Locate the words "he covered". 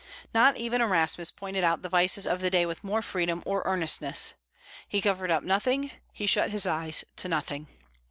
4.87-5.29